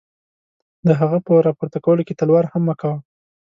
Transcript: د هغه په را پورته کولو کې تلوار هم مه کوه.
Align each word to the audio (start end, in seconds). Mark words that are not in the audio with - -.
د 0.87 0.89
هغه 0.99 1.17
په 1.25 1.31
را 1.45 1.51
پورته 1.57 1.79
کولو 1.85 2.05
کې 2.07 2.17
تلوار 2.19 2.45
هم 2.51 2.61
مه 2.67 2.75
کوه. 2.81 2.97